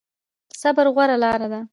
[0.61, 1.61] صبر غوره لاره ده